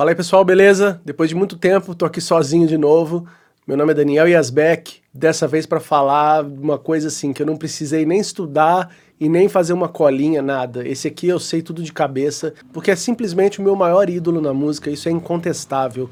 [0.00, 0.98] Fala aí pessoal, beleza?
[1.04, 3.26] Depois de muito tempo, tô aqui sozinho de novo.
[3.66, 7.54] Meu nome é Daniel Yasbeck, dessa vez para falar uma coisa assim que eu não
[7.54, 8.90] precisei nem estudar
[9.20, 10.88] e nem fazer uma colinha, nada.
[10.88, 14.54] Esse aqui eu sei tudo de cabeça, porque é simplesmente o meu maior ídolo na
[14.54, 16.08] música, isso é incontestável.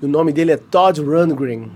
[0.00, 1.70] O nome dele é Todd Rundgren.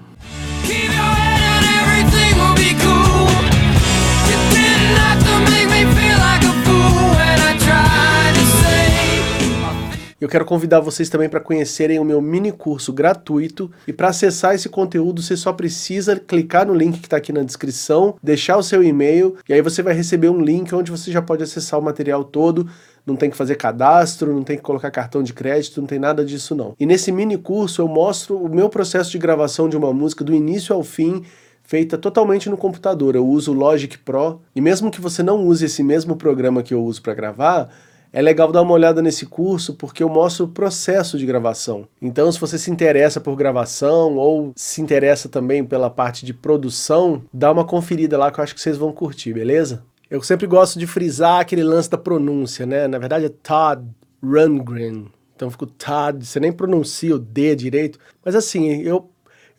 [10.21, 14.55] Eu quero convidar vocês também para conhecerem o meu mini curso gratuito e para acessar
[14.55, 18.63] esse conteúdo você só precisa clicar no link que está aqui na descrição, deixar o
[18.63, 21.83] seu e-mail e aí você vai receber um link onde você já pode acessar o
[21.83, 22.69] material todo,
[23.07, 26.23] não tem que fazer cadastro, não tem que colocar cartão de crédito, não tem nada
[26.23, 26.75] disso não.
[26.79, 30.35] E nesse mini curso eu mostro o meu processo de gravação de uma música do
[30.35, 31.25] início ao fim,
[31.63, 33.17] feita totalmente no computador.
[33.17, 36.75] Eu uso o Logic Pro e mesmo que você não use esse mesmo programa que
[36.75, 37.71] eu uso para gravar,
[38.12, 41.87] é legal dar uma olhada nesse curso porque eu mostro o processo de gravação.
[42.01, 47.23] Então se você se interessa por gravação ou se interessa também pela parte de produção,
[47.33, 49.83] dá uma conferida lá que eu acho que vocês vão curtir, beleza?
[50.11, 52.89] Eu sempre gosto de frisar aquele lance da pronúncia, né?
[52.89, 53.87] Na verdade é Todd
[54.23, 55.06] Rundgren.
[55.37, 57.99] Então fica Todd, você nem pronuncia o D direito.
[58.25, 59.09] Mas assim, eu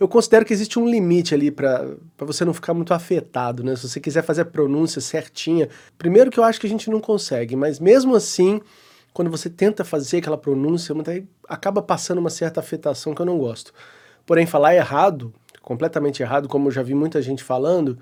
[0.02, 3.75] eu considero que existe um limite ali para você não ficar muito afetado, né?
[3.75, 6.99] Se você quiser fazer a pronúncia certinha, primeiro que eu acho que a gente não
[6.99, 8.59] consegue, mas mesmo assim,
[9.13, 10.95] quando você tenta fazer aquela pronúncia,
[11.47, 13.72] acaba passando uma certa afetação que eu não gosto.
[14.25, 17.95] Porém, falar errado, completamente errado, como eu já vi muita gente falando,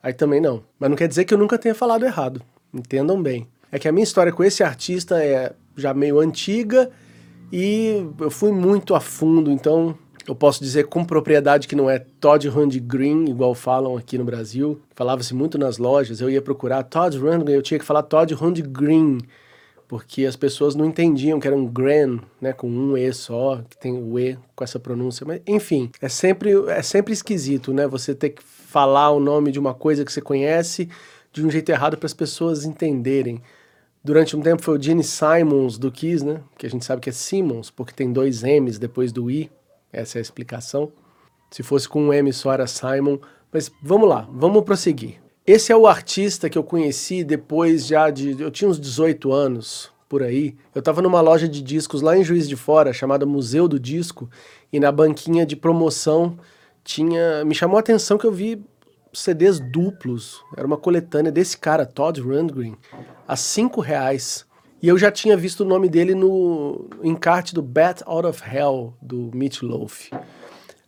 [0.00, 0.62] aí também não.
[0.78, 2.40] Mas não quer dizer que eu nunca tenha falado errado,
[2.72, 3.48] entendam bem.
[3.72, 6.92] É que a minha história com esse artista é já meio antiga
[7.52, 11.98] e eu fui muito a fundo, então eu posso dizer com propriedade que não é
[11.98, 14.80] Todd Rundgren, igual falam aqui no Brasil.
[14.94, 19.18] Falava-se muito nas lojas, eu ia procurar Todd Rundgren, eu tinha que falar Todd Rundgren,
[19.88, 23.76] porque as pessoas não entendiam que era um Gren, né, com um E só, que
[23.76, 25.26] tem o E com essa pronúncia.
[25.26, 29.58] Mas, enfim, é sempre, é sempre esquisito, né, você ter que falar o nome de
[29.58, 30.88] uma coisa que você conhece
[31.32, 33.42] de um jeito errado para as pessoas entenderem.
[34.02, 37.10] Durante um tempo foi o Gene Simons do Kiss, né, que a gente sabe que
[37.10, 39.50] é Simmons, porque tem dois M's depois do I,
[39.92, 40.92] essa é a explicação.
[41.50, 43.18] Se fosse com um M só era Simon,
[43.52, 45.20] mas vamos lá, vamos prosseguir.
[45.46, 48.40] Esse é o artista que eu conheci depois já de...
[48.40, 50.56] eu tinha uns 18 anos, por aí.
[50.74, 54.30] Eu estava numa loja de discos lá em Juiz de Fora, chamada Museu do Disco,
[54.72, 56.38] e na banquinha de promoção
[56.84, 57.44] tinha...
[57.44, 58.62] me chamou a atenção que eu vi
[59.12, 62.76] CDs duplos, era uma coletânea desse cara, Todd Rundgren,
[63.26, 64.46] a 5 reais.
[64.82, 68.94] E eu já tinha visto o nome dele no encarte do Bat Out of Hell,
[69.00, 70.10] do Meat Loaf.
[70.10, 70.20] Eu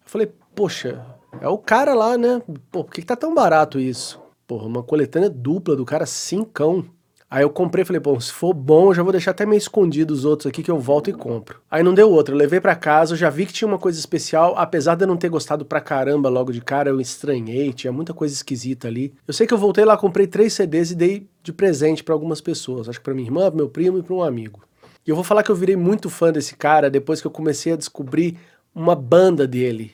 [0.06, 1.04] falei, poxa,
[1.40, 2.40] é o cara lá, né?
[2.70, 4.18] Pô, por que, que tá tão barato isso?
[4.46, 6.86] Porra, uma coletânea dupla do cara, cincão.
[7.32, 10.12] Aí eu comprei falei, bom, se for bom, eu já vou deixar até meio escondido
[10.12, 11.62] os outros aqui que eu volto e compro.
[11.70, 14.52] Aí não deu outra, eu levei para casa, já vi que tinha uma coisa especial,
[14.54, 18.12] apesar de eu não ter gostado pra caramba logo de cara, eu estranhei, tinha muita
[18.12, 19.14] coisa esquisita ali.
[19.26, 22.42] Eu sei que eu voltei lá, comprei três CDs e dei de presente para algumas
[22.42, 24.60] pessoas, acho que pra minha irmã, pro meu primo e pra um amigo.
[25.06, 27.72] E eu vou falar que eu virei muito fã desse cara depois que eu comecei
[27.72, 28.36] a descobrir
[28.74, 29.92] uma banda dele.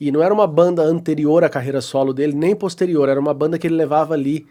[0.00, 3.56] E não era uma banda anterior à carreira solo dele, nem posterior, era uma banda
[3.56, 4.48] que ele levava ali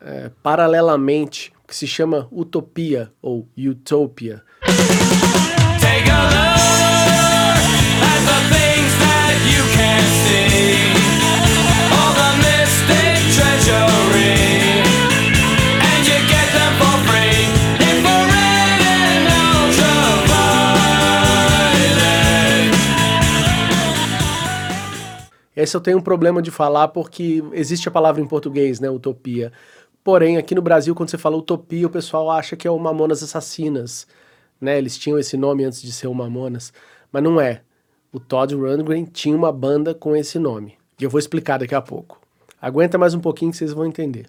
[0.00, 4.42] é, paralelamente que se chama Utopia ou Utopia.
[25.60, 29.52] Esse eu tenho um problema de falar porque existe a palavra em português, né, utopia.
[30.10, 33.22] Porém, aqui no Brasil, quando você fala utopia, o pessoal acha que é o Mamonas
[33.22, 34.08] Assassinas.
[34.60, 34.76] Né?
[34.76, 36.72] Eles tinham esse nome antes de ser o Mamonas,
[37.12, 37.62] mas não é.
[38.12, 40.76] O Todd Rundgren tinha uma banda com esse nome.
[40.98, 42.20] E eu vou explicar daqui a pouco.
[42.60, 44.26] Aguenta mais um pouquinho que vocês vão entender.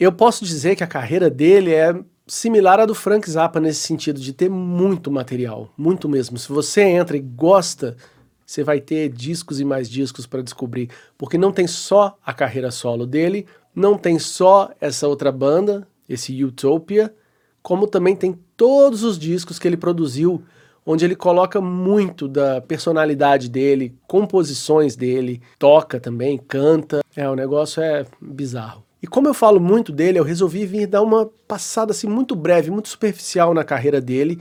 [0.00, 1.94] Eu posso dizer que a carreira dele é
[2.26, 6.38] similar à do Frank Zappa nesse sentido de ter muito material, muito mesmo.
[6.38, 7.96] Se você entra e gosta,
[8.44, 12.72] você vai ter discos e mais discos para descobrir, porque não tem só a carreira
[12.72, 17.14] solo dele, não tem só essa outra banda, esse Utopia,
[17.62, 20.42] como também tem todos os discos que ele produziu,
[20.84, 27.00] onde ele coloca muito da personalidade dele, composições dele, toca também, canta.
[27.14, 28.82] É, o negócio é bizarro.
[29.02, 32.70] E como eu falo muito dele, eu resolvi vir dar uma passada assim muito breve,
[32.70, 34.38] muito superficial na carreira dele,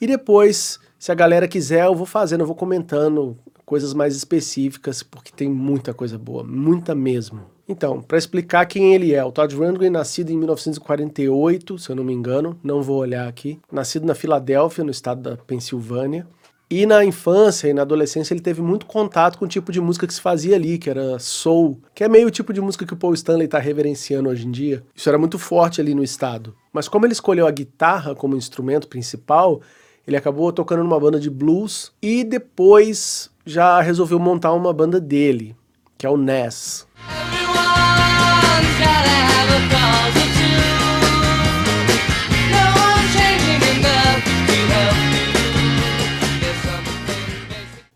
[0.00, 5.02] e depois, se a galera quiser, eu vou fazendo, eu vou comentando coisas mais específicas,
[5.02, 7.42] porque tem muita coisa boa, muita mesmo.
[7.70, 12.02] Então, para explicar quem ele é, o Todd Rundgren, nascido em 1948, se eu não
[12.02, 16.26] me engano, não vou olhar aqui, nascido na Filadélfia, no estado da Pensilvânia.
[16.68, 20.04] E na infância e na adolescência ele teve muito contato com o tipo de música
[20.04, 22.92] que se fazia ali, que era soul, que é meio o tipo de música que
[22.92, 24.82] o Paul Stanley está reverenciando hoje em dia.
[24.92, 26.52] Isso era muito forte ali no estado.
[26.72, 29.60] Mas como ele escolheu a guitarra como instrumento principal,
[30.04, 35.54] ele acabou tocando numa banda de blues e depois já resolveu montar uma banda dele,
[35.96, 36.89] que é o Ness.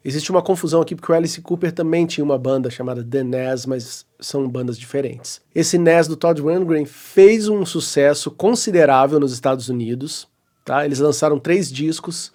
[0.07, 3.65] Existe uma confusão aqui porque o Alice Cooper também tinha uma banda chamada The Nas,
[3.65, 5.41] mas são bandas diferentes.
[5.55, 10.29] Esse Nas do Todd Rundgren fez um sucesso considerável nos Estados Unidos,
[10.63, 10.85] tá?
[10.85, 12.31] Eles lançaram três discos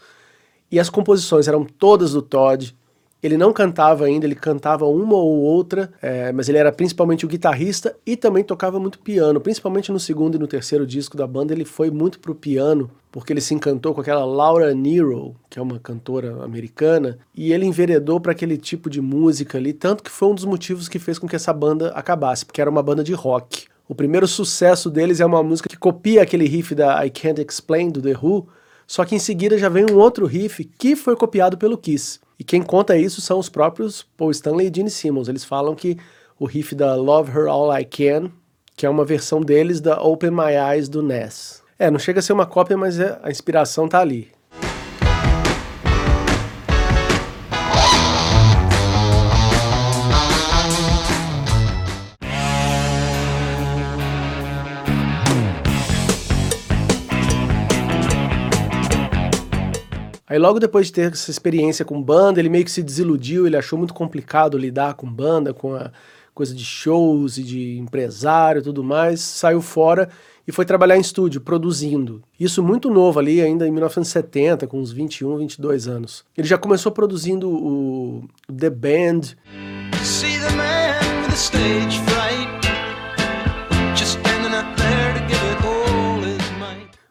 [0.72, 2.76] e as composições eram todas do Todd.
[3.22, 7.28] Ele não cantava ainda, ele cantava uma ou outra, é, mas ele era principalmente o
[7.28, 9.42] guitarrista e também tocava muito piano.
[9.42, 13.34] Principalmente no segundo e no terceiro disco da banda, ele foi muito pro piano, porque
[13.34, 18.22] ele se encantou com aquela Laura Nero, que é uma cantora americana, e ele enveredou
[18.22, 21.28] para aquele tipo de música ali, tanto que foi um dos motivos que fez com
[21.28, 23.66] que essa banda acabasse, porque era uma banda de rock.
[23.86, 27.90] O primeiro sucesso deles é uma música que copia aquele riff da I Can't Explain
[27.90, 28.48] do The Who,
[28.88, 32.20] só que em seguida já vem um outro riff que foi copiado pelo Kiss.
[32.40, 35.28] E quem conta isso são os próprios Paul Stanley e Gene Simmons.
[35.28, 35.98] Eles falam que
[36.40, 38.32] o riff da Love Her All I Can,
[38.78, 41.62] que é uma versão deles da Open My Eyes do Ness.
[41.78, 44.32] É, não chega a ser uma cópia, mas é, a inspiração tá ali.
[60.30, 63.58] Aí logo depois de ter essa experiência com banda, ele meio que se desiludiu, ele
[63.58, 65.92] achou muito complicado lidar com banda, com a
[66.36, 70.08] coisa de shows e de empresário e tudo mais, saiu fora
[70.48, 72.22] e foi trabalhar em estúdio, produzindo.
[72.40, 76.24] Isso muito novo ali, ainda em 1970, com uns 21, 22 anos.
[76.38, 78.24] Ele já começou produzindo o
[78.56, 79.22] The Band.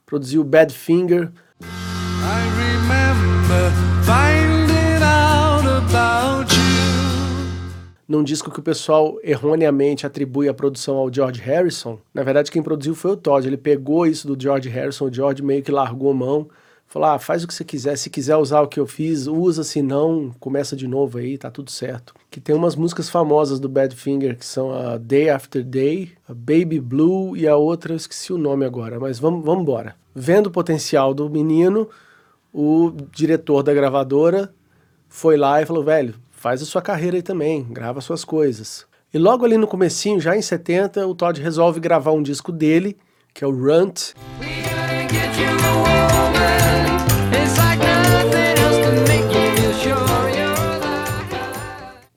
[0.06, 1.24] Produziu Badfinger.
[1.26, 1.47] I
[8.08, 11.98] num disco que o pessoal erroneamente atribui a produção ao George Harrison.
[12.12, 13.46] Na verdade, quem produziu foi o Todd.
[13.46, 16.48] Ele pegou isso do George Harrison, o George meio que largou a mão,
[16.86, 19.62] falou: ah, faz o que você quiser, se quiser usar o que eu fiz, usa,
[19.62, 22.14] se não, começa de novo aí, tá tudo certo.
[22.30, 26.80] Que tem umas músicas famosas do Badfinger, que são a Day After Day, a Baby
[26.80, 29.94] Blue e a outra, eu esqueci o nome agora, mas vamos embora.
[30.14, 31.88] Vendo o potencial do menino,
[32.52, 34.52] o diretor da gravadora
[35.08, 38.86] foi lá e falou, velho, faz a sua carreira aí também, grava suas coisas.
[39.12, 42.96] E logo ali no comecinho, já em 70, o Todd resolve gravar um disco dele,
[43.32, 44.12] que é o Runt.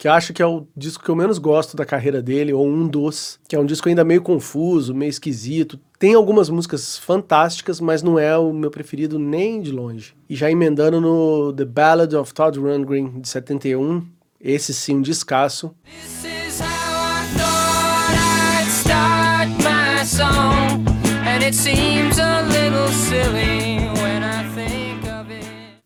[0.01, 2.87] Que acho que é o disco que eu menos gosto da carreira dele, ou um
[2.87, 5.79] dos, que é um disco ainda meio confuso, meio esquisito.
[5.99, 10.15] Tem algumas músicas fantásticas, mas não é o meu preferido nem de longe.
[10.27, 14.03] E já emendando no The Ballad of Todd Rundgren, de 71,
[14.43, 15.71] esse sim, um descasso.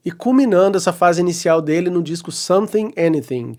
[0.05, 3.57] E culminando essa fase inicial dele no disco Something Anything,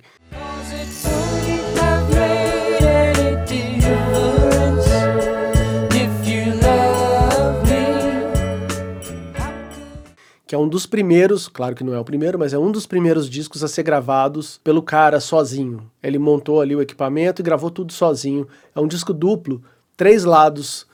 [10.47, 12.87] que é um dos primeiros, claro que não é o primeiro, mas é um dos
[12.87, 15.91] primeiros discos a ser gravados pelo cara sozinho.
[16.01, 18.47] Ele montou ali o equipamento e gravou tudo sozinho.
[18.73, 19.61] É um disco duplo,
[19.97, 20.87] três lados.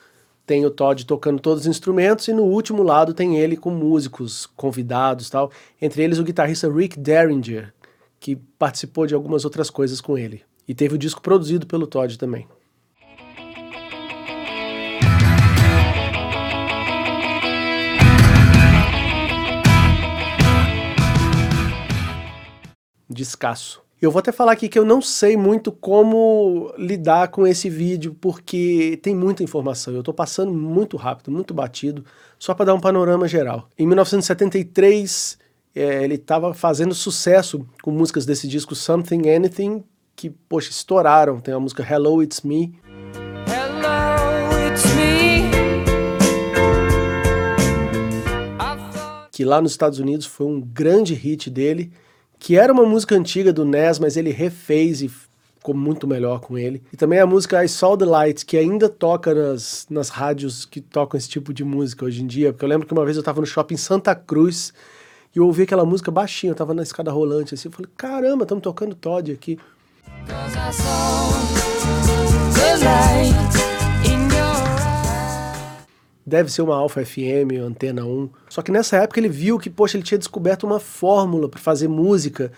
[0.45, 4.47] Tem o Todd tocando todos os instrumentos e no último lado tem ele com músicos
[4.57, 5.51] convidados, tal.
[5.79, 7.71] Entre eles o guitarrista Rick Derringer,
[8.19, 10.41] que participou de algumas outras coisas com ele.
[10.67, 12.47] E teve o disco produzido pelo Todd também.
[23.13, 23.83] De escasso.
[24.03, 28.13] Eu vou até falar aqui que eu não sei muito como lidar com esse vídeo,
[28.19, 29.93] porque tem muita informação.
[29.93, 32.03] Eu estou passando muito rápido, muito batido,
[32.37, 33.69] só para dar um panorama geral.
[33.79, 35.37] Em 1973,
[35.73, 39.85] é, ele estava fazendo sucesso com músicas desse disco Something Anything,
[40.17, 41.39] que, poxa, estouraram.
[41.39, 42.77] Tem a música Hello, It's Me.
[43.47, 45.43] Hello, It's Me.
[49.31, 51.89] Que lá nos Estados Unidos foi um grande hit dele
[52.43, 56.57] que era uma música antiga do Nes, mas ele refez e ficou muito melhor com
[56.57, 56.83] ele.
[56.91, 60.81] E também a música I Saw the Light, que ainda toca nas, nas rádios que
[60.81, 63.21] tocam esse tipo de música hoje em dia, porque eu lembro que uma vez eu
[63.21, 64.73] estava no shopping Santa Cruz
[65.33, 68.43] E eu ouvi aquela música baixinho, eu tava na escada rolante assim, eu falei, caramba,
[68.43, 69.57] estamos tocando Todd aqui.
[76.25, 78.29] Deve ser uma Alpha FM, Antena 1.
[78.49, 81.87] Só que nessa época ele viu que, poxa, ele tinha descoberto uma fórmula para fazer
[81.87, 82.51] música,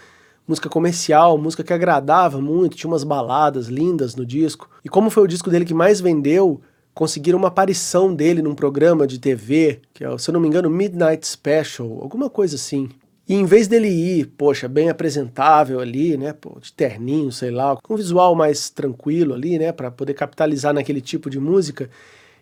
[0.47, 4.69] música comercial, música que agradava muito, tinha umas baladas lindas no disco.
[4.83, 6.61] E como foi o disco dele que mais vendeu,
[6.93, 10.69] conseguiram uma aparição dele num programa de TV, que é, se eu não me engano,
[10.69, 12.89] Midnight Special, alguma coisa assim.
[13.27, 17.75] E em vez dele ir, poxa, bem apresentável ali, né, pô, de terninho, sei lá,
[17.75, 21.89] com um visual mais tranquilo ali, né, para poder capitalizar naquele tipo de música,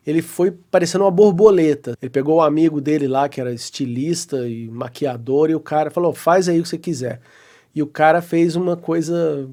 [0.05, 1.98] ele foi parecendo uma borboleta.
[2.01, 5.89] Ele pegou o um amigo dele lá, que era estilista e maquiador, e o cara
[5.89, 7.22] falou: faz aí o que você quiser.
[7.74, 9.50] E o cara fez uma coisa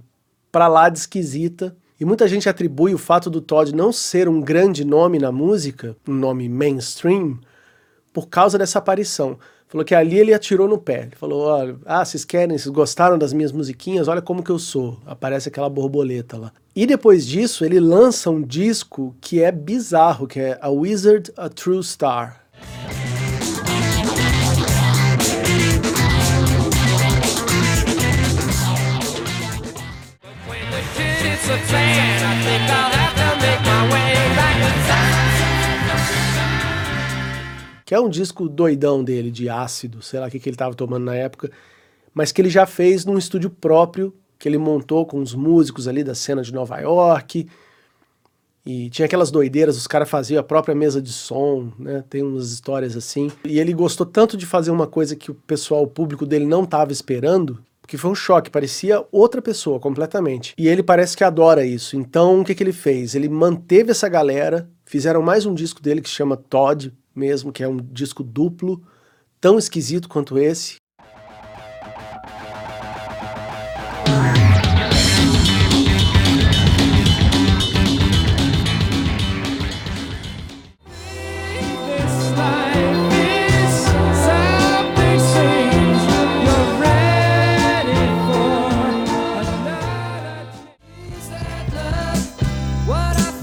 [0.51, 1.77] pra lá de esquisita.
[1.99, 5.95] E muita gente atribui o fato do Todd não ser um grande nome na música,
[6.09, 7.39] um nome mainstream,
[8.13, 9.39] por causa dessa aparição.
[9.71, 11.03] Falou que ali ele atirou no pé.
[11.03, 14.09] Ele falou: olha, ah, vocês querem, vocês gostaram das minhas musiquinhas?
[14.09, 14.99] Olha como que eu sou.
[15.07, 16.53] Aparece aquela borboleta lá.
[16.75, 21.49] E depois disso, ele lança um disco que é bizarro, que é A Wizard, A
[21.49, 22.45] True Star.
[37.91, 40.73] Que é um disco doidão dele, de ácido, sei lá o que, que ele estava
[40.77, 41.51] tomando na época,
[42.15, 46.05] mas que ele já fez num estúdio próprio, que ele montou com os músicos ali
[46.05, 47.49] da cena de Nova York,
[48.65, 52.05] e tinha aquelas doideiras, os caras faziam a própria mesa de som, né?
[52.09, 53.29] Tem umas histórias assim.
[53.45, 56.63] E ele gostou tanto de fazer uma coisa que o pessoal, o público dele não
[56.63, 60.55] estava esperando, que foi um choque, parecia outra pessoa completamente.
[60.57, 61.97] E ele parece que adora isso.
[61.97, 63.17] Então, o que, que ele fez?
[63.17, 67.69] Ele manteve essa galera, fizeram mais um disco dele que chama Todd, mesmo, que é
[67.69, 68.83] um disco duplo,
[69.41, 70.81] tão esquisito quanto esse,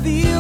[0.07, 0.37] isso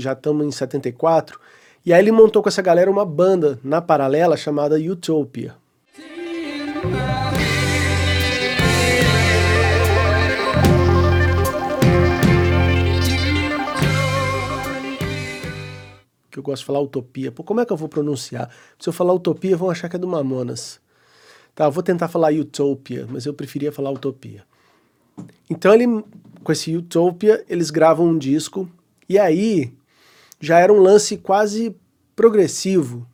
[0.00, 1.38] já estamos em 74,
[1.84, 5.54] e aí ele montou com essa galera uma banda na paralela chamada Utopia.
[16.30, 17.30] Que eu gosto de falar utopia.
[17.30, 18.50] Pô, como é que eu vou pronunciar?
[18.78, 20.80] Se eu falar utopia, vão achar que é do Mamonas.
[21.54, 24.44] Tá, eu vou tentar falar Utopia, mas eu preferia falar utopia.
[25.48, 25.86] Então ele,
[26.42, 28.68] com esse Utopia, eles gravam um disco
[29.08, 29.72] e aí
[30.40, 31.76] já era um lance quase
[32.14, 33.06] progressivo.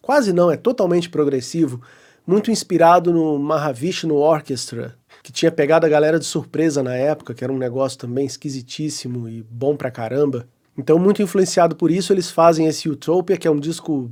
[0.00, 1.80] Quase não, é totalmente progressivo,
[2.26, 7.44] muito inspirado no Mahavishnu Orchestra, que tinha pegado a galera de surpresa na época, que
[7.44, 10.48] era um negócio também esquisitíssimo e bom pra caramba.
[10.76, 14.10] Então, muito influenciado por isso, eles fazem esse Utopia, que é um disco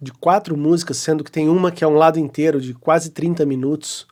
[0.00, 3.44] de quatro músicas, sendo que tem uma que é um lado inteiro de quase 30
[3.44, 4.06] minutos.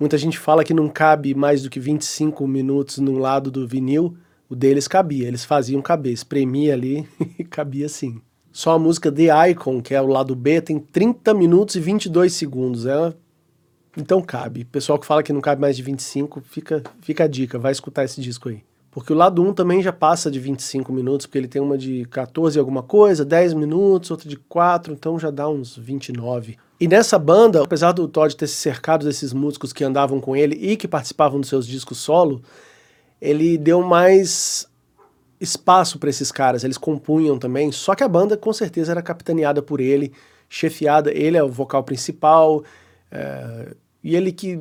[0.00, 4.16] Muita gente fala que não cabe mais do que 25 minutos num lado do vinil.
[4.48, 7.06] O deles cabia, eles faziam caber, espremia ali
[7.38, 8.18] e cabia sim.
[8.50, 12.32] Só a música The Icon, que é o lado B, tem 30 minutos e 22
[12.32, 12.86] segundos.
[12.86, 13.14] É...
[13.94, 14.64] Então cabe.
[14.64, 18.02] Pessoal que fala que não cabe mais de 25, fica, fica a dica, vai escutar
[18.02, 18.62] esse disco aí.
[18.90, 22.04] Porque o lado 1 também já passa de 25 minutos, porque ele tem uma de
[22.06, 26.58] 14 alguma coisa, 10 minutos, outra de 4, então já dá uns 29.
[26.80, 30.56] E nessa banda, apesar do Todd ter se cercado desses músicos que andavam com ele
[30.56, 32.42] e que participavam dos seus discos solo,
[33.20, 34.66] ele deu mais
[35.40, 39.62] espaço para esses caras, eles compunham também, só que a banda com certeza era capitaneada
[39.62, 40.12] por ele,
[40.48, 42.62] chefiada, ele é o vocal principal,
[43.10, 44.58] é, e ele que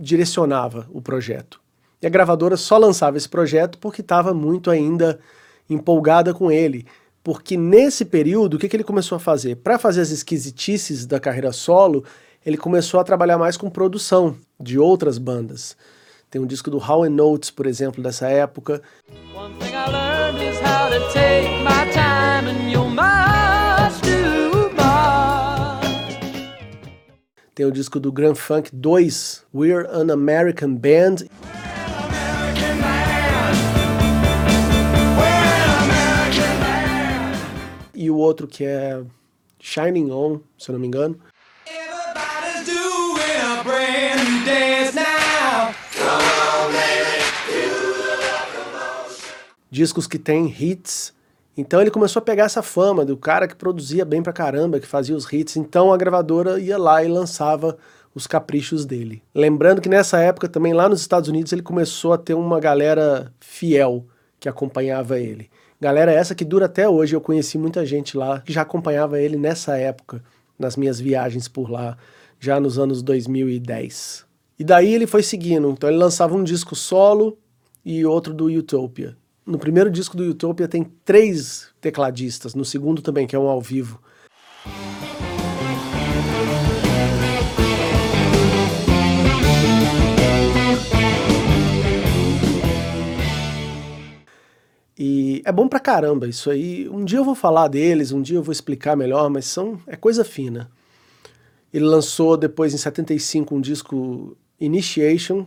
[0.00, 1.60] direcionava o projeto.
[2.06, 5.18] E a gravadora só lançava esse projeto porque estava muito ainda
[5.68, 6.86] empolgada com ele,
[7.20, 9.56] porque nesse período, o que, que ele começou a fazer?
[9.56, 12.04] Para fazer as esquisitices da carreira solo,
[12.46, 15.76] ele começou a trabalhar mais com produção de outras bandas.
[16.30, 18.80] Tem um disco do How Notes, por exemplo, dessa época.
[27.52, 31.26] Tem o disco do Grand Funk 2, We're an American Band.
[38.06, 39.02] E o outro que é
[39.58, 41.18] Shining On, se eu não me engano.
[49.68, 51.12] Discos que têm hits.
[51.56, 54.86] Então ele começou a pegar essa fama do cara que produzia bem pra caramba, que
[54.86, 55.56] fazia os hits.
[55.56, 57.76] Então a gravadora ia lá e lançava
[58.14, 59.22] os caprichos dele.
[59.34, 63.32] Lembrando que nessa época também lá nos Estados Unidos ele começou a ter uma galera
[63.40, 64.06] fiel
[64.38, 65.50] que acompanhava ele.
[65.80, 69.36] Galera essa que dura até hoje, eu conheci muita gente lá que já acompanhava ele
[69.36, 70.22] nessa época,
[70.58, 71.98] nas minhas viagens por lá,
[72.40, 74.24] já nos anos 2010.
[74.58, 77.36] E daí ele foi seguindo, então ele lançava um disco solo
[77.84, 79.16] e outro do Utopia.
[79.44, 83.60] No primeiro disco do Utopia tem três tecladistas, no segundo também, que é um ao
[83.60, 84.00] vivo.
[94.98, 96.88] E é bom pra caramba isso aí.
[96.88, 99.94] Um dia eu vou falar deles, um dia eu vou explicar melhor, mas são é
[99.94, 100.70] coisa fina.
[101.72, 105.44] Ele lançou depois em 75 um disco Initiation.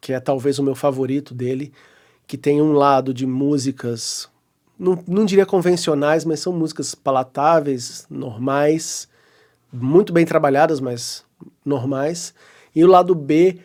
[0.00, 1.72] Que é talvez o meu favorito dele,
[2.26, 4.30] que tem um lado de músicas
[4.78, 9.08] não, não diria convencionais, mas são músicas palatáveis, normais,
[9.72, 11.24] muito bem trabalhadas, mas
[11.64, 12.34] normais.
[12.74, 13.58] E o lado B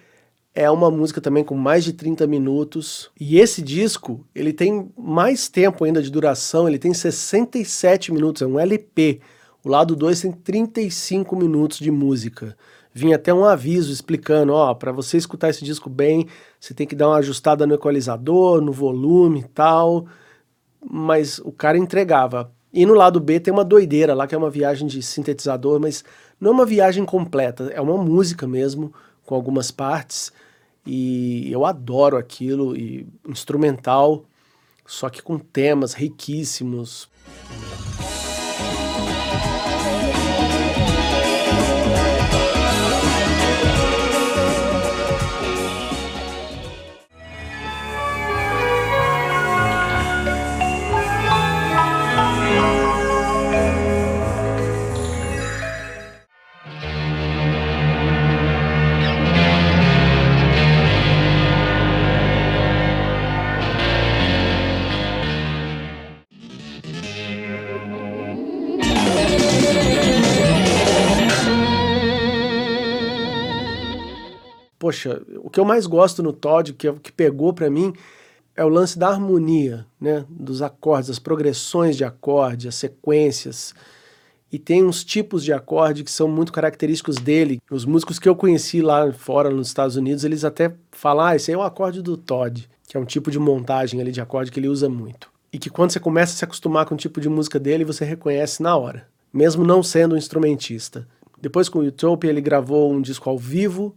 [0.53, 3.11] é uma música também com mais de 30 minutos.
[3.19, 8.45] E esse disco, ele tem mais tempo ainda de duração, ele tem 67 minutos, é
[8.45, 9.21] um LP.
[9.63, 12.57] O lado 2 tem 35 minutos de música.
[12.93, 16.27] Vinha até um aviso explicando, ó, para você escutar esse disco bem,
[16.59, 20.07] você tem que dar uma ajustada no equalizador, no volume e tal
[20.89, 22.51] mas o cara entregava.
[22.73, 26.03] E no lado B tem uma doideira lá, que é uma viagem de sintetizador, mas
[26.39, 28.93] não é uma viagem completa, é uma música mesmo,
[29.25, 30.31] com algumas partes,
[30.85, 34.25] e eu adoro aquilo, e instrumental,
[34.85, 37.09] só que com temas riquíssimos.
[74.91, 77.93] Poxa, o que eu mais gosto no Todd, que, que pegou para mim,
[78.53, 80.25] é o lance da harmonia, né?
[80.29, 83.73] Dos acordes, as progressões de acorde, as sequências.
[84.51, 87.61] E tem uns tipos de acorde que são muito característicos dele.
[87.71, 91.49] Os músicos que eu conheci lá fora, nos Estados Unidos, eles até falam, ah, esse
[91.49, 94.51] aí é o acorde do Todd, que é um tipo de montagem ali de acorde
[94.51, 95.31] que ele usa muito.
[95.53, 98.03] E que quando você começa a se acostumar com o tipo de música dele, você
[98.03, 101.07] reconhece na hora, mesmo não sendo um instrumentista.
[101.41, 103.95] Depois com o Utopia ele gravou um disco ao vivo,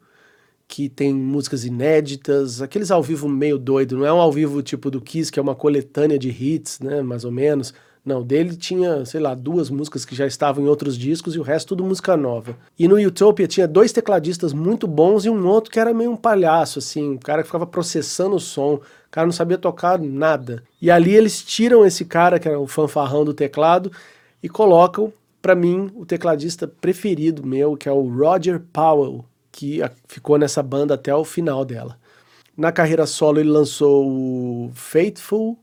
[0.67, 4.91] que tem músicas inéditas, aqueles ao vivo meio doido, não é um ao vivo tipo
[4.91, 7.75] do Kiss, que é uma coletânea de hits, né, mais ou menos.
[8.05, 11.43] Não, dele tinha, sei lá, duas músicas que já estavam em outros discos e o
[11.43, 12.55] resto tudo música nova.
[12.79, 16.17] E no Utopia tinha dois tecladistas muito bons e um outro que era meio um
[16.17, 20.63] palhaço, assim, um cara que ficava processando o som, o cara não sabia tocar nada.
[20.83, 23.91] E ali eles tiram esse cara, que era o fanfarrão do teclado,
[24.43, 30.37] e colocam, para mim, o tecladista preferido meu, que é o Roger Powell, que ficou
[30.37, 31.97] nessa banda até o final dela.
[32.57, 35.57] Na carreira solo ele lançou o Faithful,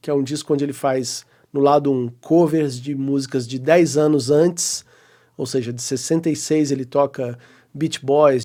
[0.00, 3.96] que é um disco onde ele faz no lado um covers de músicas de 10
[3.96, 4.84] anos antes,
[5.36, 7.36] ou seja, de 66 ele toca
[7.74, 8.44] Beach Boys.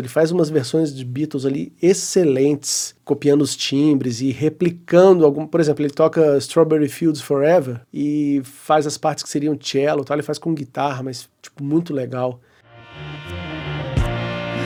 [0.00, 5.60] Ele faz umas versões de Beatles ali excelentes, copiando os timbres e replicando algum, por
[5.60, 10.22] exemplo, ele toca Strawberry Fields Forever e faz as partes que seriam cello, tal, ele
[10.22, 12.40] faz com guitarra, mas tipo muito legal.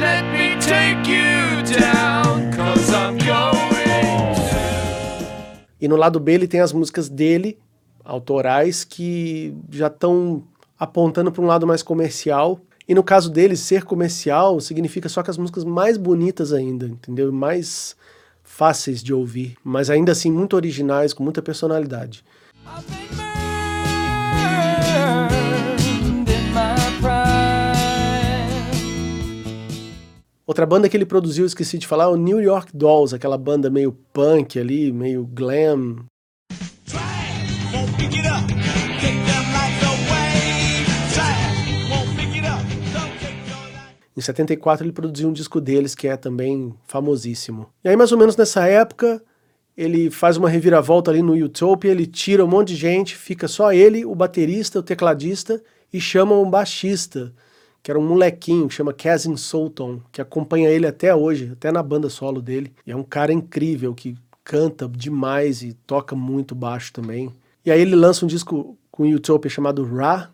[0.00, 3.70] Let me take you down, cause I'm going.
[5.80, 7.58] E no lado B ele tem as músicas dele,
[8.04, 10.42] autorais, que já estão
[10.78, 12.60] apontando para um lado mais comercial
[12.90, 17.31] E no caso dele, ser comercial significa só que as músicas mais bonitas ainda, entendeu?
[17.31, 17.94] Mais
[18.42, 22.24] fáceis de ouvir, mas ainda assim muito originais, com muita personalidade.
[30.44, 33.70] Outra banda que ele produziu, esqueci de falar, é o New York Dolls, aquela banda
[33.70, 36.07] meio punk ali, meio glam.
[44.20, 47.70] Em 74 ele produziu um disco deles que é também famosíssimo.
[47.83, 49.22] E aí mais ou menos nessa época
[49.74, 53.72] ele faz uma reviravolta ali no Utopia, ele tira um monte de gente, fica só
[53.72, 57.33] ele, o baterista, o tecladista e chama um baixista
[57.83, 61.83] que era um molequinho que chama Casin Sultan, que acompanha ele até hoje, até na
[61.83, 62.74] banda solo dele.
[62.87, 67.30] E é um cara incrível que canta demais e toca muito baixo também.
[67.64, 70.28] E aí ele lança um disco com Utopia chamado Ra,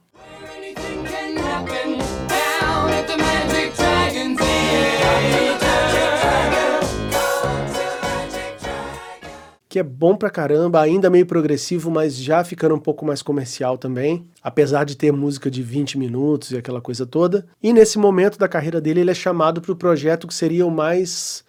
[9.77, 13.77] que é bom pra caramba, ainda meio progressivo, mas já ficando um pouco mais comercial
[13.77, 17.47] também, apesar de ter música de 20 minutos e aquela coisa toda.
[17.63, 20.71] E nesse momento da carreira dele, ele é chamado para o projeto que seria o
[20.71, 21.45] mais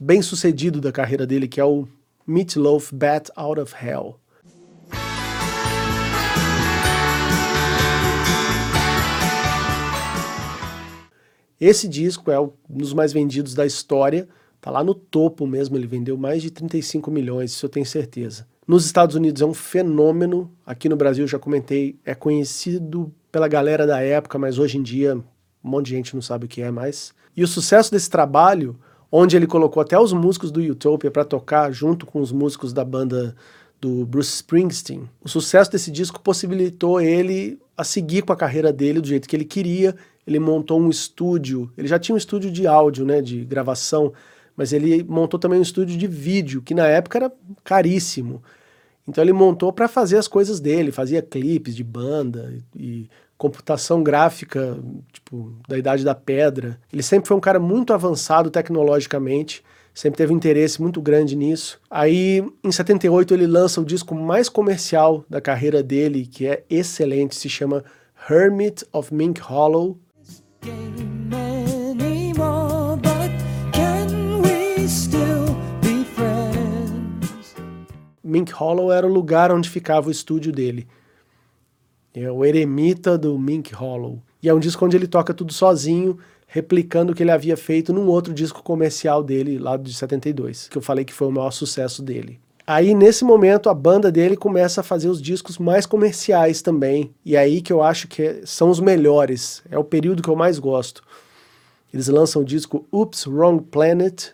[0.00, 1.86] bem sucedido da carreira dele, que é o
[2.26, 4.18] Meatloaf Bat Out of Hell.
[11.60, 14.26] Esse disco é um dos mais vendidos da história,
[14.60, 18.46] Tá lá no topo mesmo, ele vendeu mais de 35 milhões, isso eu tenho certeza.
[18.66, 23.86] Nos Estados Unidos é um fenômeno, aqui no Brasil já comentei, é conhecido pela galera
[23.86, 25.16] da época, mas hoje em dia
[25.62, 27.12] um monte de gente não sabe o que é mais.
[27.36, 28.78] E o sucesso desse trabalho,
[29.10, 32.84] onde ele colocou até os músicos do Utopia para tocar junto com os músicos da
[32.84, 33.34] banda
[33.80, 39.00] do Bruce Springsteen, o sucesso desse disco possibilitou ele a seguir com a carreira dele
[39.00, 39.94] do jeito que ele queria.
[40.26, 44.12] Ele montou um estúdio, ele já tinha um estúdio de áudio, né, de gravação,
[44.60, 47.32] mas ele montou também um estúdio de vídeo, que na época era
[47.64, 48.42] caríssimo.
[49.08, 54.78] Então ele montou para fazer as coisas dele, fazia clipes de banda e computação gráfica,
[55.14, 56.78] tipo, da idade da pedra.
[56.92, 61.80] Ele sempre foi um cara muito avançado tecnologicamente, sempre teve um interesse muito grande nisso.
[61.90, 67.34] Aí, em 78, ele lança o disco mais comercial da carreira dele, que é excelente,
[67.34, 67.82] se chama
[68.28, 69.98] Hermit of Mink Hollow.
[78.30, 80.86] Mink Hollow era o lugar onde ficava o estúdio dele.
[82.14, 84.22] É o eremita do Mink Hollow.
[84.42, 87.92] E é um disco onde ele toca tudo sozinho, replicando o que ele havia feito
[87.92, 91.50] num outro disco comercial dele, lá de 72, que eu falei que foi o maior
[91.50, 92.40] sucesso dele.
[92.66, 97.12] Aí, nesse momento, a banda dele começa a fazer os discos mais comerciais também.
[97.24, 99.60] E é aí que eu acho que são os melhores.
[99.68, 101.02] É o período que eu mais gosto.
[101.92, 104.28] Eles lançam o disco Oops, Wrong Planet.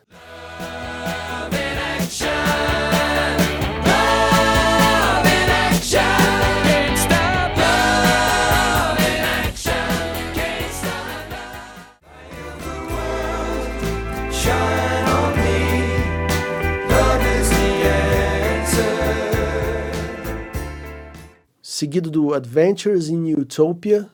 [21.76, 24.08] Seguido do Adventures in Utopia.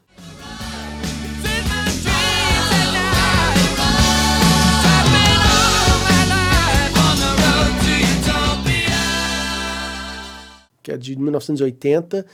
[10.83, 12.27] Que é de 1980,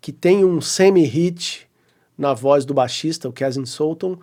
[0.00, 1.66] que tem um semi-hit
[2.16, 4.16] na voz do baixista, o Kazin Sultan.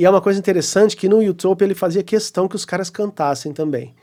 [0.00, 3.52] E é uma coisa interessante que no YouTube ele fazia questão que os caras cantassem
[3.52, 3.94] também.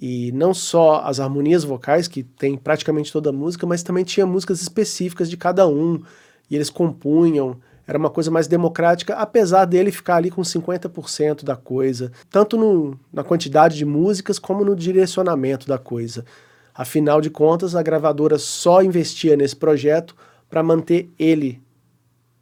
[0.00, 4.24] E não só as harmonias vocais, que tem praticamente toda a música, mas também tinha
[4.24, 6.02] músicas específicas de cada um,
[6.50, 11.56] e eles compunham, era uma coisa mais democrática, apesar dele ficar ali com 50% da
[11.56, 16.24] coisa, tanto no, na quantidade de músicas como no direcionamento da coisa.
[16.74, 20.16] Afinal de contas, a gravadora só investia nesse projeto
[20.48, 21.62] para manter ele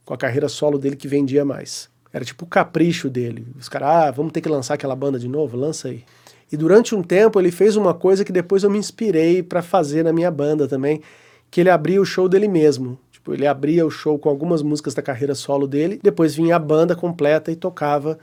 [0.05, 1.96] com a carreira solo dele que vendia mais.
[2.17, 3.47] Era tipo o capricho dele.
[3.59, 5.55] Os caras, ah, vamos ter que lançar aquela banda de novo?
[5.55, 6.03] Lança aí.
[6.51, 10.03] E durante um tempo ele fez uma coisa que depois eu me inspirei para fazer
[10.03, 11.03] na minha banda também,
[11.51, 12.99] que ele abria o show dele mesmo.
[13.13, 16.59] Tipo, ele abria o show com algumas músicas da carreira solo dele, depois vinha a
[16.59, 18.19] banda completa e tocava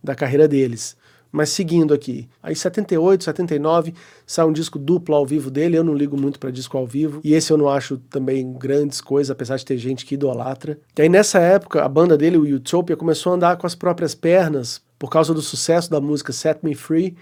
[0.00, 0.96] da carreira deles.
[1.36, 3.92] Mas seguindo aqui, aí 78, 79,
[4.24, 7.20] sai um disco duplo ao vivo dele, eu não ligo muito para disco ao vivo,
[7.24, 10.78] e esse eu não acho também grandes coisas, apesar de ter gente que idolatra.
[10.96, 14.14] E aí nessa época, a banda dele, o Utopia, começou a andar com as próprias
[14.14, 17.16] pernas, por causa do sucesso da música Set Me Free,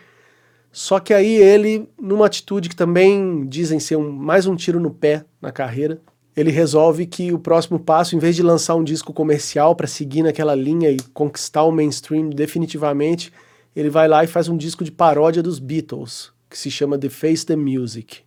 [0.71, 4.91] Só que aí ele, numa atitude que também dizem ser um, mais um tiro no
[4.91, 5.99] pé na carreira,
[6.37, 10.23] ele resolve que o próximo passo, em vez de lançar um disco comercial para seguir
[10.23, 13.33] naquela linha e conquistar o mainstream definitivamente,
[13.75, 17.09] ele vai lá e faz um disco de paródia dos Beatles, que se chama The
[17.09, 18.21] Face the Music.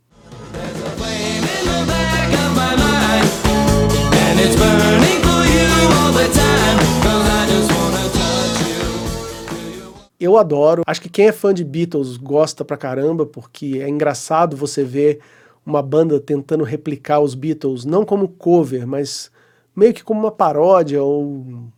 [10.19, 10.81] Eu adoro.
[10.88, 15.19] Acho que quem é fã de Beatles gosta pra caramba, porque é engraçado você ver
[15.63, 19.29] uma banda tentando replicar os Beatles, não como cover, mas
[19.75, 21.69] meio que como uma paródia ou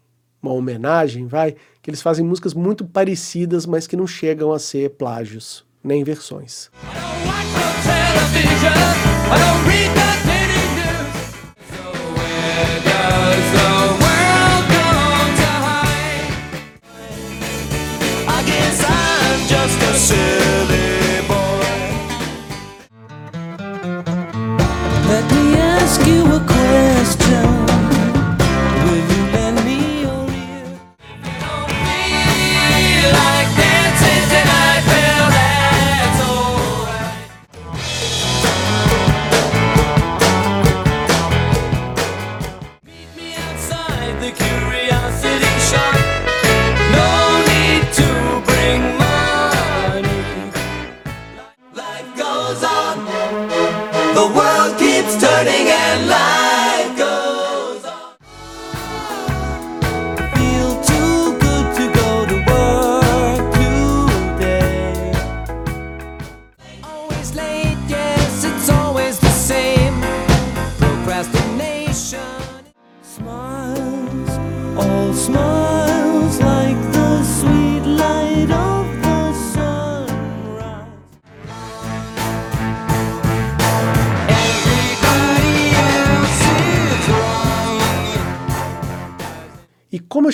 [0.42, 1.56] uma homenagem, vai,
[1.88, 6.70] que eles fazem músicas muito parecidas, mas que não chegam a ser plágios, nem versões.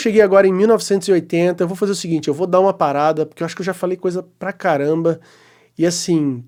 [0.03, 3.41] Cheguei agora em 1980, eu vou fazer o seguinte, eu vou dar uma parada, porque
[3.41, 5.19] eu acho que eu já falei coisa pra caramba.
[5.77, 6.43] E assim,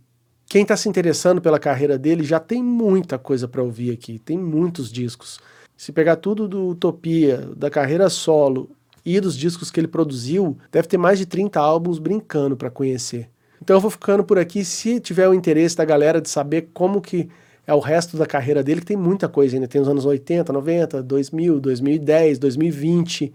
[0.45, 4.37] quem está se interessando pela carreira dele já tem muita coisa para ouvir aqui, tem
[4.37, 5.39] muitos discos.
[5.77, 8.69] Se pegar tudo do Utopia, da carreira solo
[9.05, 13.29] e dos discos que ele produziu, deve ter mais de 30 álbuns brincando para conhecer.
[13.61, 16.99] Então eu vou ficando por aqui, se tiver o interesse da galera de saber como
[16.99, 17.29] que
[17.67, 19.67] é o resto da carreira dele, que tem muita coisa ainda.
[19.67, 23.33] Tem os anos 80, 90, 2000, 2010, 2020.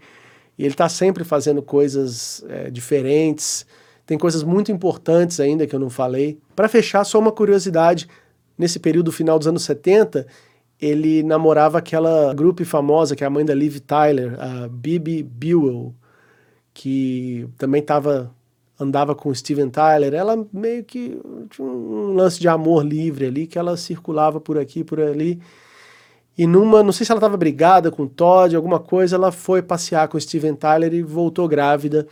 [0.57, 3.65] E ele está sempre fazendo coisas é, diferentes.
[4.05, 6.39] Tem coisas muito importantes ainda que eu não falei.
[6.55, 8.07] Para fechar, só uma curiosidade.
[8.57, 10.25] Nesse período final dos anos 70,
[10.79, 15.93] ele namorava aquela grupo famosa, que é a mãe da Liv Tyler, a Bibi Buell,
[16.73, 18.33] que também estava
[18.83, 23.59] andava com Steven Tyler, ela meio que tinha um lance de amor livre ali, que
[23.59, 25.39] ela circulava por aqui, por ali.
[26.37, 29.61] E numa, não sei se ela estava brigada com o Todd, alguma coisa, ela foi
[29.61, 32.07] passear com o Steven Tyler e voltou grávida.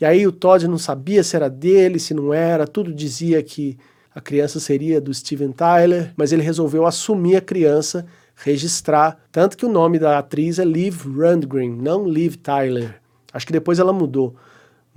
[0.00, 3.76] E aí o Todd não sabia se era dele, se não era, tudo dizia que
[4.14, 8.06] a criança seria do Steven Tyler, mas ele resolveu assumir a criança,
[8.36, 13.00] registrar, tanto que o nome da atriz é Liv Rundgren, não Liv Tyler.
[13.32, 14.36] Acho que depois ela mudou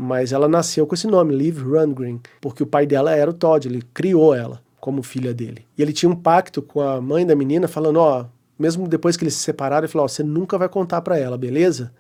[0.02, 3.68] mas ela nasceu com esse nome, Liv Rundgren, porque o pai dela era o Todd,
[3.68, 5.64] ele criou ela como filha dele.
[5.78, 8.26] E ele tinha um pacto com a mãe da menina, falando, ó,
[8.58, 11.38] mesmo depois que eles se separaram, ele falou, ó, você nunca vai contar para ela,
[11.38, 11.94] beleza?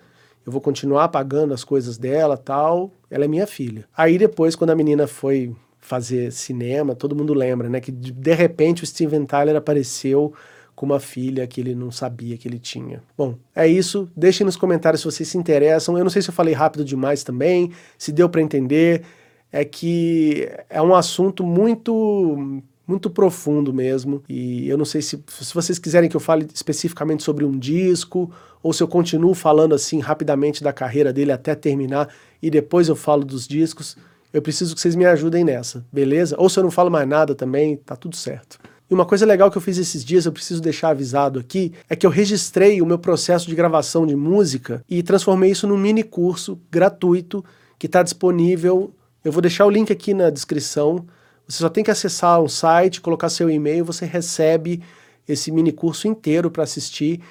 [0.43, 3.85] Eu vou continuar pagando as coisas dela, tal, ela é minha filha.
[3.95, 8.83] Aí depois, quando a menina foi fazer cinema, todo mundo lembra, né, que de repente
[8.83, 10.33] o Steven Tyler apareceu
[10.75, 13.03] com uma filha que ele não sabia que ele tinha.
[13.17, 14.09] Bom, é isso.
[14.15, 15.97] Deixem nos comentários se vocês se interessam.
[15.97, 19.03] Eu não sei se eu falei rápido demais também, se deu para entender.
[19.51, 24.21] É que é um assunto muito muito profundo mesmo.
[24.27, 28.29] E eu não sei se, se vocês quiserem que eu fale especificamente sobre um disco,
[28.61, 32.09] ou se eu continuo falando assim rapidamente da carreira dele até terminar
[32.41, 33.97] e depois eu falo dos discos.
[34.33, 36.35] Eu preciso que vocês me ajudem nessa, beleza?
[36.37, 38.59] Ou se eu não falo mais nada também, tá tudo certo.
[38.91, 41.95] E uma coisa legal que eu fiz esses dias, eu preciso deixar avisado aqui, é
[41.95, 46.03] que eu registrei o meu processo de gravação de música e transformei isso num mini
[46.03, 47.41] curso gratuito
[47.79, 48.91] que está disponível.
[49.23, 51.05] Eu vou deixar o link aqui na descrição.
[51.47, 54.83] Você só tem que acessar um site, colocar seu e-mail, você recebe
[55.25, 57.21] esse mini curso inteiro para assistir,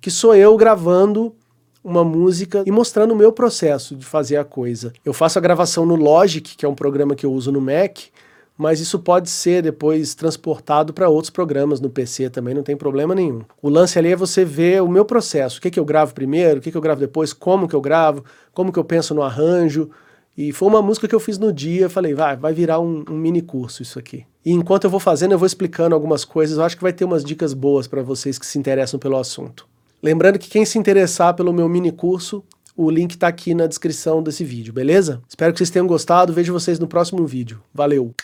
[0.00, 1.34] que sou eu gravando
[1.82, 4.92] uma música e mostrando o meu processo de fazer a coisa.
[5.04, 7.98] Eu faço a gravação no Logic, que é um programa que eu uso no Mac,
[8.58, 13.14] mas isso pode ser depois transportado para outros programas no PC também, não tem problema
[13.14, 13.42] nenhum.
[13.62, 16.58] O lance ali é você ver o meu processo, o que, que eu gravo primeiro,
[16.58, 19.22] o que, que eu gravo depois, como que eu gravo, como que eu penso no
[19.22, 19.88] arranjo,
[20.36, 23.16] E foi uma música que eu fiz no dia, falei, vai, vai virar um, um
[23.16, 24.24] mini curso isso aqui.
[24.44, 27.04] E enquanto eu vou fazendo, eu vou explicando algumas coisas, eu acho que vai ter
[27.04, 29.66] umas dicas boas para vocês que se interessam pelo assunto.
[30.02, 32.44] Lembrando que quem se interessar pelo meu mini curso,
[32.76, 35.20] o link está aqui na descrição desse vídeo, beleza?
[35.28, 37.60] Espero que vocês tenham gostado, vejo vocês no próximo vídeo.
[37.74, 38.14] Valeu!